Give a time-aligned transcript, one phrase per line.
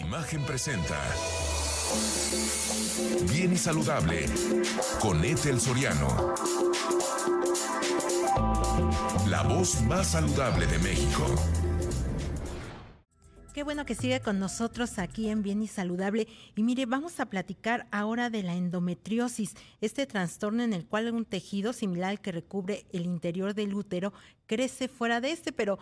[0.00, 1.00] Imagen presenta.
[3.32, 4.26] Bien y saludable
[5.00, 6.34] con Ethel Soriano.
[9.26, 11.24] La voz más saludable de México.
[13.54, 16.28] Qué bueno que sigue con nosotros aquí en Bien y Saludable.
[16.54, 21.24] Y mire, vamos a platicar ahora de la endometriosis, este trastorno en el cual un
[21.24, 24.12] tejido similar al que recubre el interior del útero
[24.44, 25.78] crece fuera de este, pero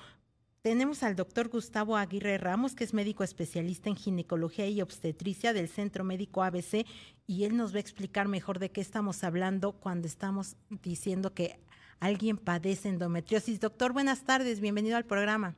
[0.64, 5.68] tenemos al doctor Gustavo Aguirre Ramos, que es médico especialista en ginecología y obstetricia del
[5.68, 6.86] Centro Médico ABC,
[7.26, 11.60] y él nos va a explicar mejor de qué estamos hablando cuando estamos diciendo que
[12.00, 13.60] alguien padece endometriosis.
[13.60, 15.54] Doctor, buenas tardes, bienvenido al programa.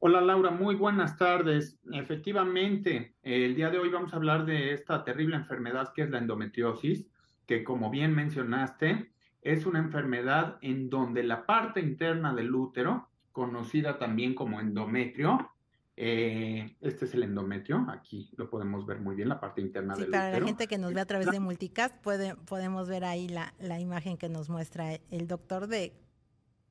[0.00, 1.78] Hola Laura, muy buenas tardes.
[1.90, 6.18] Efectivamente, el día de hoy vamos a hablar de esta terrible enfermedad que es la
[6.18, 7.08] endometriosis,
[7.46, 13.98] que como bien mencionaste, es una enfermedad en donde la parte interna del útero, conocida
[13.98, 15.50] también como endometrio,
[15.96, 20.08] eh, este es el endometrio, aquí lo podemos ver muy bien, la parte interna del
[20.08, 20.40] para útero.
[20.40, 23.78] la gente que nos ve a través de multicast, puede, podemos ver ahí la, la
[23.78, 25.92] imagen que nos muestra el doctor de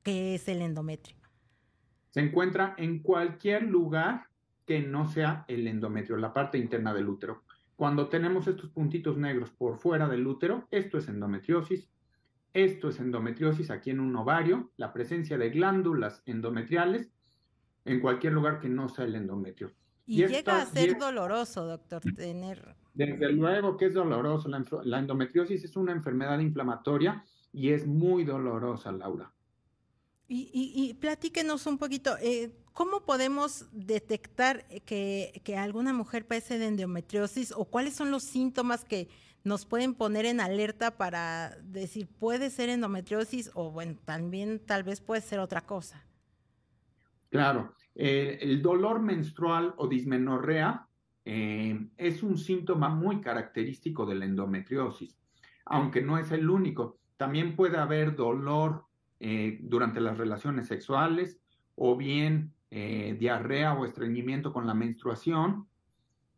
[0.02, 1.16] qué es el endometrio
[2.14, 4.28] se encuentra en cualquier lugar
[4.66, 7.42] que no sea el endometrio, la parte interna del útero.
[7.74, 11.90] Cuando tenemos estos puntitos negros por fuera del útero, esto es endometriosis.
[12.54, 17.10] Esto es endometriosis aquí en un ovario, la presencia de glándulas endometriales
[17.84, 19.72] en cualquier lugar que no sea el endometrio.
[20.06, 22.76] Y, y llega a ser doloroso, doctor, tener...
[22.94, 24.48] Desde luego que es doloroso.
[24.48, 29.32] La, la endometriosis es una enfermedad inflamatoria y es muy dolorosa, Laura.
[30.28, 36.58] Y, y, y, platíquenos un poquito, eh, ¿cómo podemos detectar que, que, alguna mujer padece
[36.58, 39.08] de endometriosis o cuáles son los síntomas que
[39.44, 45.00] nos pueden poner en alerta para decir puede ser endometriosis o bueno, también tal vez
[45.00, 46.04] puede ser otra cosa?
[47.30, 50.86] Claro, eh, el dolor menstrual o dismenorrea
[51.24, 55.18] eh, es un síntoma muy característico de la endometriosis,
[55.64, 56.98] aunque no es el único.
[57.16, 58.84] También puede haber dolor
[59.20, 61.40] eh, durante las relaciones sexuales
[61.76, 65.66] o bien eh, diarrea o estreñimiento con la menstruación.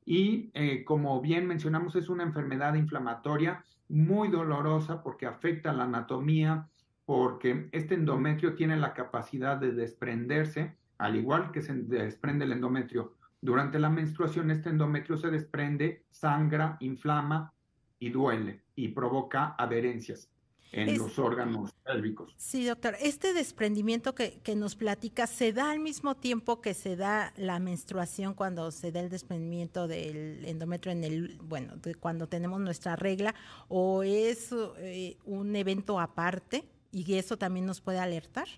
[0.04, 6.68] Y eh, como bien mencionamos, es una enfermedad inflamatoria muy dolorosa porque afecta la anatomía,
[7.04, 13.14] porque este endometrio tiene la capacidad de desprenderse, al igual que se desprende el endometrio.
[13.40, 17.52] Durante la menstruación, este endometrio se desprende, sangra, inflama
[17.98, 20.30] y duele y provoca adherencias
[20.72, 22.34] en es, los órganos pélvicos.
[22.36, 22.94] Sí, doctor.
[23.00, 27.58] Este desprendimiento que, que, nos platica, ¿se da al mismo tiempo que se da la
[27.58, 32.96] menstruación cuando se da el desprendimiento del endometrio en el, bueno, de cuando tenemos nuestra
[32.96, 33.34] regla,
[33.68, 38.48] o es eh, un evento aparte y eso también nos puede alertar?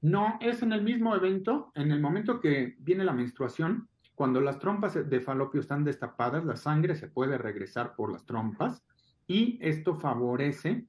[0.00, 4.58] No, es en el mismo evento, en el momento que viene la menstruación, cuando las
[4.58, 8.82] trompas de falopio están destapadas, la sangre se puede regresar por las trompas
[9.26, 10.86] y esto favorece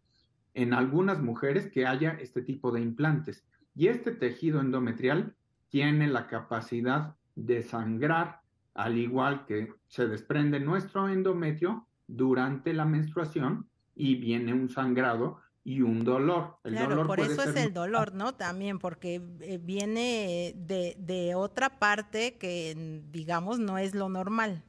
[0.54, 3.44] en algunas mujeres que haya este tipo de implantes.
[3.76, 5.36] Y este tejido endometrial
[5.70, 8.42] tiene la capacidad de sangrar,
[8.76, 15.82] al igual que se desprende nuestro endometrio durante la menstruación y viene un sangrado y
[15.82, 16.58] un dolor.
[16.64, 18.36] El claro, dolor por eso es el dolor, ¿no?
[18.36, 19.20] También, porque
[19.62, 24.64] viene de, de otra parte que, digamos, no es lo normal.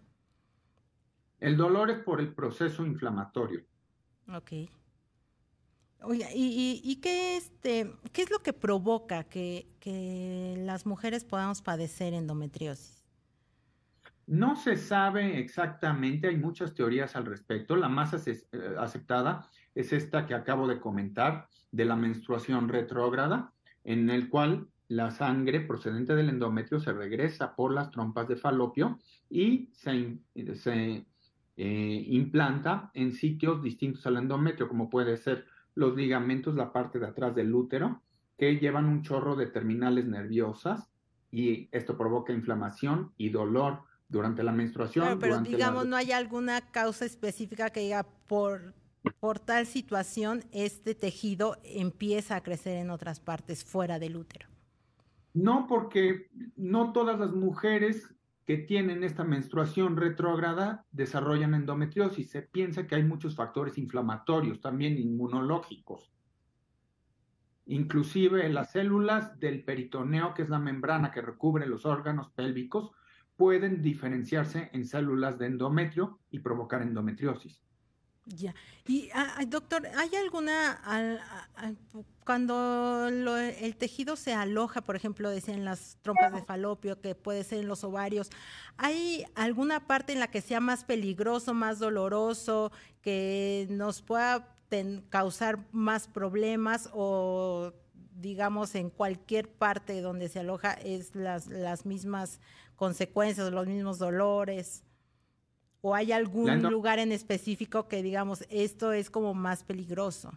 [1.45, 3.61] El dolor es por el proceso inflamatorio.
[4.35, 4.53] Ok.
[6.01, 11.23] Oiga, ¿y, y, y qué, este, qué es lo que provoca que, que las mujeres
[11.27, 13.05] podamos padecer endometriosis?
[14.27, 17.77] No se sabe exactamente, hay muchas teorías al respecto.
[17.77, 23.53] La más aceptada es esta que acabo de comentar, de la menstruación retrógrada,
[23.85, 28.99] en el cual la sangre procedente del endometrio se regresa por las trompas de falopio
[29.29, 30.17] y se,
[30.55, 31.05] se
[31.57, 37.07] eh, implanta en sitios distintos al endometrio, como puede ser los ligamentos, la parte de
[37.07, 38.03] atrás del útero,
[38.37, 40.91] que llevan un chorro de terminales nerviosas
[41.31, 45.05] y esto provoca inflamación y dolor durante la menstruación.
[45.05, 45.91] Claro, pero digamos, la...
[45.91, 48.75] no hay alguna causa específica que diga por,
[49.21, 54.49] por tal situación este tejido empieza a crecer en otras partes fuera del útero.
[55.33, 58.15] No, porque no todas las mujeres
[58.47, 62.31] que tienen esta menstruación retrógrada desarrollan endometriosis.
[62.31, 66.11] Se piensa que hay muchos factores inflamatorios, también inmunológicos.
[67.67, 72.91] Inclusive las células del peritoneo, que es la membrana que recubre los órganos pélvicos,
[73.37, 77.65] pueden diferenciarse en células de endometrio y provocar endometriosis.
[78.27, 78.55] Ya.
[78.87, 80.81] Y, ah, doctor, ¿hay alguna,
[82.25, 87.61] cuando el tejido se aloja, por ejemplo, en las trompas de falopio, que puede ser
[87.61, 88.31] en los ovarios,
[88.79, 92.73] ¿hay alguna parte en la que sea más peligroso, más doloroso,
[93.03, 94.57] que nos pueda
[95.11, 97.73] causar más problemas o
[98.17, 102.41] digamos en cualquier parte donde se aloja es las, las mismas
[102.75, 104.83] consecuencias, los mismos dolores?
[105.87, 110.33] ¿O hay algún lugar en específico que digamos esto es como más peligroso?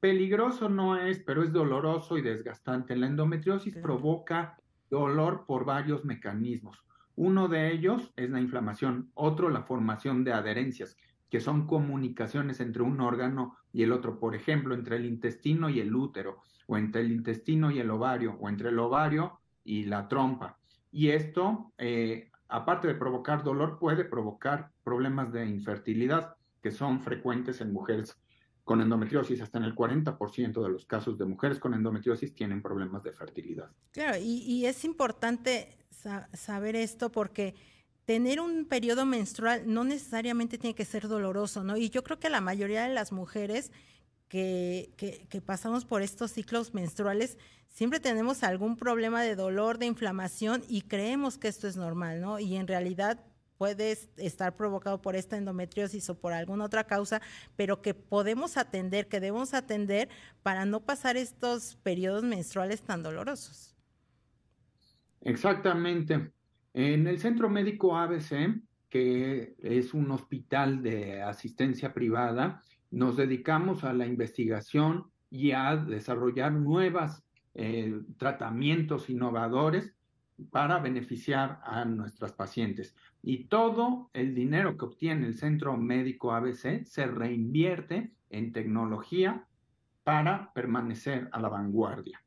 [0.00, 2.96] Peligroso no es, pero es doloroso y desgastante.
[2.96, 4.56] La endometriosis provoca
[4.88, 6.82] dolor por varios mecanismos.
[7.16, 10.96] Uno de ellos es la inflamación, otro la formación de adherencias,
[11.28, 15.80] que son comunicaciones entre un órgano y el otro, por ejemplo, entre el intestino y
[15.80, 20.08] el útero, o entre el intestino y el ovario, o entre el ovario y la
[20.08, 20.56] trompa.
[20.90, 27.60] Y esto eh, aparte de provocar dolor, puede provocar problemas de infertilidad que son frecuentes
[27.60, 28.16] en mujeres
[28.64, 29.40] con endometriosis.
[29.40, 33.70] Hasta en el 40% de los casos de mujeres con endometriosis tienen problemas de fertilidad.
[33.92, 35.78] Claro, y, es importante
[36.32, 37.54] saber esto porque
[38.04, 41.76] tener un periodo menstrual no necesariamente tiene que ser doloroso, ¿no?
[41.76, 43.70] Y yo creo que la mayoría de las mujeres
[44.28, 47.38] que, pasamos por estos ciclos menstruales,
[47.68, 52.38] siempre tenemos algún problema de dolor, de inflamación y creemos que esto es normal, ¿no?
[52.38, 53.24] Y en realidad
[53.56, 57.20] puede estar provocado por esta endometriosis o por alguna otra causa,
[57.56, 60.08] pero que podemos atender, que debemos atender
[60.42, 63.74] para no pasar estos periodos menstruales tan dolorosos.
[65.22, 66.30] Exactamente.
[66.72, 73.92] En el Centro Médico ABC, que es un hospital de asistencia privada, nos dedicamos a
[73.92, 77.22] la investigación y a desarrollar nuevos
[77.54, 79.94] eh, tratamientos innovadores
[80.50, 82.94] para beneficiar a nuestras pacientes.
[83.22, 89.44] Y todo el dinero que obtiene el Centro Médico ABC se reinvierte en tecnología
[90.04, 92.22] para permanecer a la vanguardia.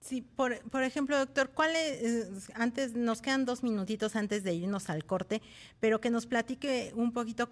[0.00, 4.88] Sí, por, por ejemplo, doctor, ¿cuál es, antes, nos quedan dos minutitos antes de irnos
[4.88, 5.42] al corte,
[5.78, 7.50] pero que nos platique un poquito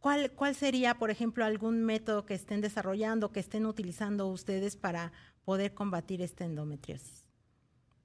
[0.00, 5.12] ¿Cuál, ¿Cuál sería, por ejemplo, algún método que estén desarrollando, que estén utilizando ustedes para
[5.44, 7.26] poder combatir esta endometriosis?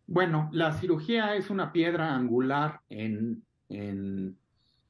[0.07, 4.37] Bueno, la cirugía es una piedra angular en, en,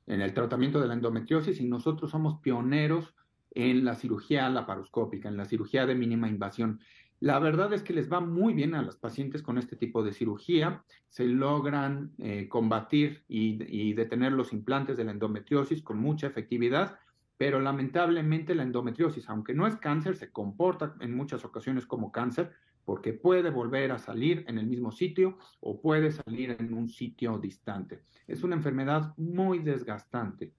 [0.07, 3.13] en, el tratamiento de la endometriosis y nosotros somos pioneros
[3.51, 6.81] en la cirugía laparoscópica, en la cirugía de mínima invasión.
[7.19, 10.11] La verdad es que les va muy bien a las pacientes con este tipo de
[10.11, 10.83] cirugía.
[11.07, 16.99] Se logran eh, combatir y, y, detener los implantes de la endometriosis con mucha efectividad,
[17.37, 22.51] pero lamentablemente la endometriosis, aunque no es cáncer, se comporta en muchas ocasiones como cáncer
[22.85, 27.37] porque puede volver a salir en el mismo sitio o puede salir en un sitio
[27.39, 28.03] distante.
[28.27, 30.53] Es una enfermedad muy desgastante.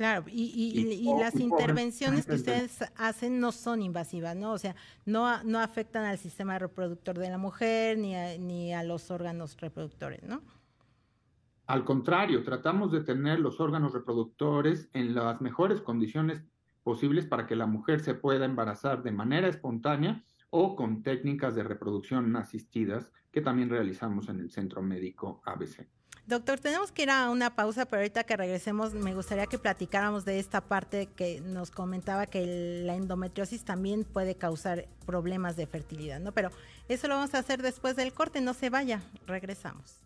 [0.00, 4.54] Claro, y, las intervenciones que ustedes hacen no son invasivas, ¿no?
[4.54, 4.74] O sea,
[5.04, 9.58] no, no afectan al sistema reproductor de la mujer ni a, ni a los órganos
[9.60, 10.40] reproductores, ¿no?
[11.66, 16.42] Al contrario, tratamos de tener los órganos reproductores en las mejores condiciones
[16.82, 21.62] posibles para que la mujer se pueda embarazar de manera espontánea o con técnicas de
[21.62, 25.99] reproducción asistidas que también realizamos en el Centro Médico ABC.
[26.30, 30.24] Doctor, tenemos que ir a una pausa, pero ahorita que regresemos me gustaría que platicáramos
[30.24, 36.20] de esta parte que nos comentaba que la endometriosis también puede causar problemas de fertilidad,
[36.20, 36.30] ¿no?
[36.30, 36.52] Pero
[36.88, 39.99] eso lo vamos a hacer después del corte, no se vaya, regresamos.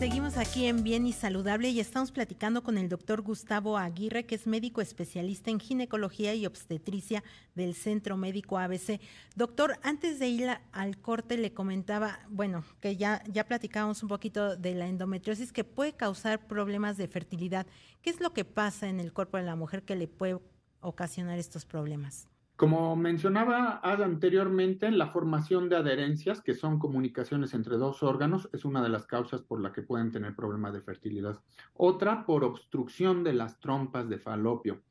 [0.00, 4.34] Seguimos aquí en Bien y Saludable y estamos platicando con el doctor Gustavo Aguirre, que
[4.34, 7.22] es médico especialista en ginecología y obstetricia
[7.54, 8.98] del Centro Médico ABC.
[9.36, 14.56] Doctor, antes de ir al corte le comentaba, bueno, que ya, ya platicábamos un poquito
[14.56, 17.66] de la endometriosis que puede causar problemas de fertilidad.
[18.00, 20.38] ¿Qué es lo que pasa en el cuerpo de la mujer que le puede
[20.80, 22.26] ocasionar estos problemas?
[22.60, 28.82] Como mencionaba anteriormente, la formación de adherencias, que son comunicaciones entre dos órganos, es una
[28.82, 31.40] de las causas por la que pueden tener problemas de fertilidad.
[31.72, 34.82] Otra, por obstrucción de las trompas de falopio,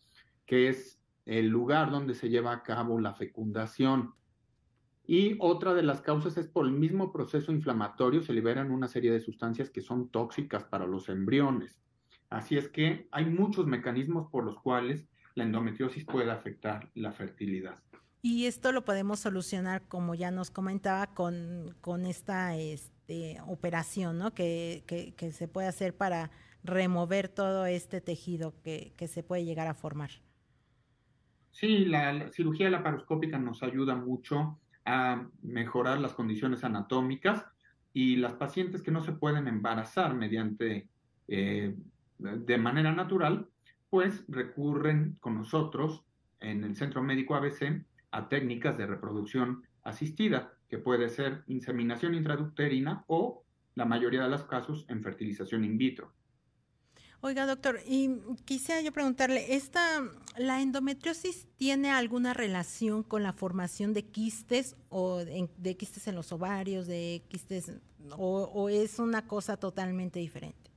[0.47, 4.15] que es el lugar donde se lleva a cabo la fecundación.
[5.05, 9.11] Y otra de las causas es por el mismo proceso inflamatorio, se liberan una serie
[9.11, 11.79] de sustancias que son tóxicas para los embriones.
[12.31, 15.07] Así es que hay muchos mecanismos por los cuales
[15.39, 17.79] la endometriosis puede afectar la fertilidad.
[18.21, 24.33] Y esto lo podemos solucionar, como ya nos comentaba, con, con esta este, operación ¿no?
[24.33, 26.29] que, que, se puede hacer para
[26.63, 30.11] remover todo este tejido que, que se puede llegar a formar.
[31.51, 37.45] Sí, la, cirugía laparoscópica nos ayuda mucho a mejorar las condiciones anatómicas
[37.93, 40.89] y las pacientes que no se pueden embarazar mediante,
[41.29, 41.73] eh,
[42.17, 43.47] de manera natural,
[43.89, 46.03] pues recurren con nosotros
[46.39, 53.03] en el Centro Médico ABC a técnicas de reproducción asistida, que puede ser inseminación intraducterina
[53.07, 53.43] o,
[53.75, 56.11] la mayoría de los casos, en fertilización in vitro.
[57.21, 58.11] Oiga, doctor, y
[58.45, 60.01] quisiera yo preguntarle, ¿esta,
[60.37, 66.31] ¿la endometriosis tiene alguna relación con la formación de quistes o de, quistes en los
[66.31, 67.73] ovarios, de quistes,
[68.11, 70.68] o, es una cosa totalmente diferente?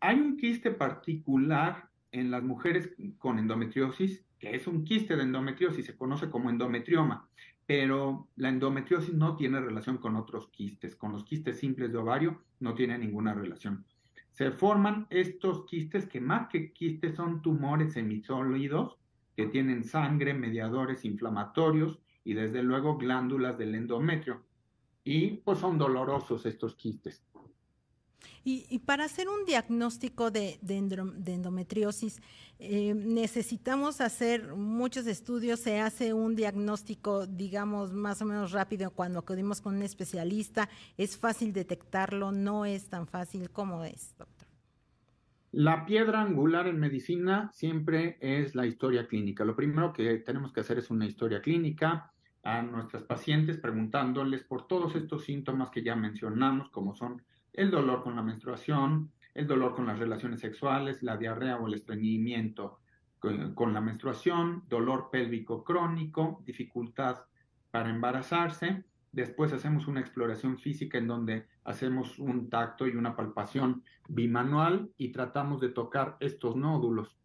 [0.00, 5.86] Hay un quiste particular en las mujeres con endometriosis, que es un quiste de endometriosis,
[5.86, 7.28] se conoce como endometrioma,
[7.66, 12.42] pero la endometriosis no tiene relación con otros quistes, con los quistes simples de ovario
[12.60, 13.84] no tiene ninguna relación
[14.38, 18.96] se forman estos quistes que más que quistes son tumores semisólidos
[19.34, 24.44] que tienen sangre, mediadores inflamatorios y desde luego glándulas del endometrio.
[25.02, 27.24] Y pues son dolorosos estos quistes.
[28.44, 32.20] Y, para hacer un diagnóstico de, endometriosis,
[32.58, 39.18] eh, necesitamos hacer muchos estudios, se hace un diagnóstico, digamos, más o menos rápido cuando
[39.18, 44.48] acudimos con un especialista, es fácil detectarlo, no es tan fácil como es, doctor.
[45.52, 49.44] La piedra angular en medicina siempre es la historia clínica.
[49.44, 54.66] Lo primero que tenemos que hacer es una historia clínica a nuestras pacientes preguntándoles por
[54.66, 57.22] todos estos síntomas que ya mencionamos, como son
[57.58, 61.74] el dolor con la menstruación, el dolor con las relaciones sexuales, la diarrea o el
[61.74, 62.78] estreñimiento
[63.18, 67.16] con, la menstruación, dolor pélvico crónico, dificultad
[67.72, 68.84] para embarazarse.
[69.10, 75.10] Después hacemos una exploración física en donde hacemos un tacto y una palpación bimanual y
[75.10, 77.18] tratamos de tocar estos nódulos.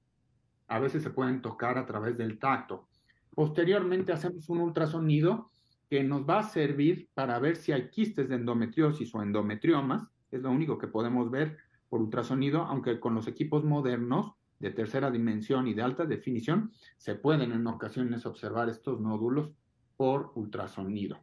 [0.67, 2.87] A veces se pueden tocar a través del tacto.
[3.35, 5.51] Posteriormente hacemos un ultrasonido
[5.91, 10.41] que nos va a servir para ver si hay quistes de endometriosis o endometriomas es
[10.41, 11.57] lo único que podemos ver
[11.89, 17.15] por ultrasonido, aunque con los equipos modernos de tercera dimensión y de alta definición se
[17.15, 19.51] pueden en ocasiones observar estos nódulos
[19.95, 21.19] por ultrasonido.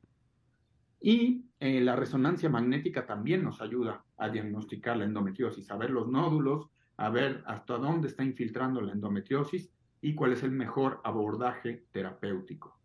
[1.00, 6.08] Y eh, la resonancia magnética también nos ayuda a diagnosticar la endometriosis, a ver los
[6.08, 11.86] nódulos, a ver hasta dónde está infiltrando la endometriosis y cuál es el mejor abordaje
[11.90, 12.79] terapéutico.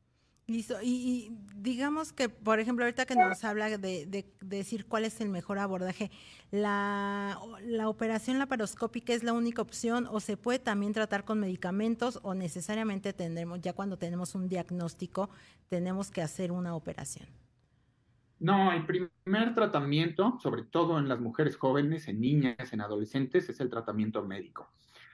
[0.48, 0.76] Listo.
[0.84, 5.58] Y, digamos que, por ejemplo, ahorita que nos habla de, decir cuál es el mejor
[5.58, 6.12] abordaje,
[6.52, 12.20] la, la, operación laparoscópica es la única opción o se puede también tratar con medicamentos
[12.22, 15.32] o necesariamente tendremos, ya cuando tenemos un diagnóstico,
[15.68, 17.28] tenemos que hacer una operación.
[18.40, 23.60] No, el primer tratamiento, sobre todo en las mujeres jóvenes, en niñas, en adolescentes, es
[23.62, 24.70] el tratamiento médico.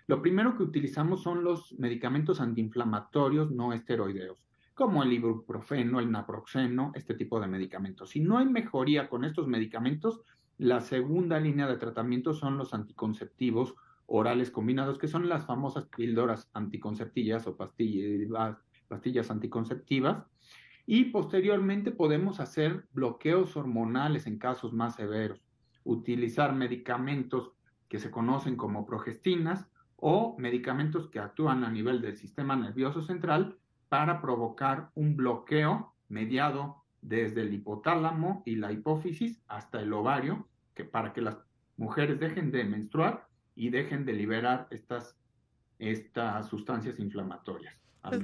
[0.07, 6.91] Lo primero que utilizamos son los medicamentos antiinflamatorios no esteroideos como el ibuprofeno, el naproxeno,
[6.95, 8.11] este tipo de medicamentos.
[8.11, 10.21] Si no hay mejoría con estos medicamentos,
[10.57, 13.75] la segunda línea de tratamiento son los anticonceptivos
[14.05, 20.25] orales combinados, que son las famosas píldoras anticonceptivas o pastillas, pastillas anticonceptivas.
[20.85, 25.41] Y posteriormente podemos hacer bloqueos hormonales en casos más severos,
[25.83, 27.53] utilizar medicamentos
[27.87, 33.57] que se conocen como progestinas o medicamentos que actúan a nivel del sistema nervioso central
[33.91, 40.85] para provocar un bloqueo mediado desde el hipotálamo y la hipófisis hasta el ovario, que
[40.85, 41.35] para que las
[41.75, 45.17] mujeres dejen de menstruar y dejen de liberar estas,
[45.77, 47.75] estas sustancias inflamatorias.
[48.01, 48.23] Pues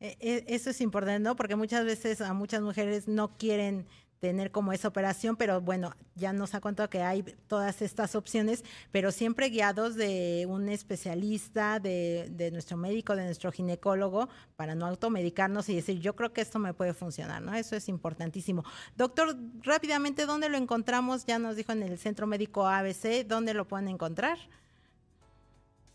[0.00, 1.36] e, e, eso es importante, ¿no?
[1.36, 3.86] Porque muchas veces a muchas mujeres no quieren
[4.24, 8.64] tener como esa operación, pero bueno, ya nos ha contado que hay todas estas opciones,
[8.90, 14.86] pero siempre guiados de un especialista, de, de nuestro médico, de nuestro ginecólogo, para no
[14.86, 17.54] automedicarnos y decir, yo creo que esto me puede funcionar, ¿no?
[17.54, 18.64] Eso es importantísimo.
[18.96, 21.26] Doctor, rápidamente, ¿dónde lo encontramos?
[21.26, 24.38] Ya nos dijo en el Centro Médico ABC, ¿dónde lo pueden encontrar?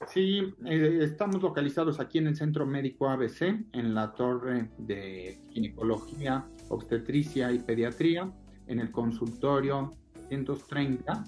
[0.08, 3.42] Sí, eh, estamos localizados aquí en el Centro Médico ABC,
[3.74, 8.32] en la torre de ginecología, obstetricia y pediatría,
[8.68, 9.94] en el consultorio
[10.30, 11.24] 130,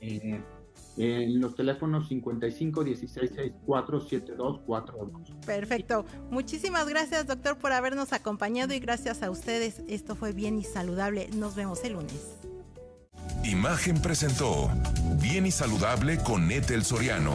[0.00, 0.40] eh,
[0.96, 5.10] en los teléfonos 55 16 64 72 42.
[5.44, 6.06] Perfecto.
[6.30, 9.82] Muchísimas gracias, doctor, por habernos acompañado y gracias a ustedes.
[9.88, 11.28] Esto fue bien y saludable.
[11.36, 12.38] Nos vemos el lunes.
[13.44, 14.70] Imagen presentó
[15.20, 17.34] Bien y Saludable con Etel Soriano